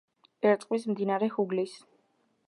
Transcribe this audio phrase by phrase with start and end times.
[0.51, 1.75] ერწყმის მდინარე ჰუგლის.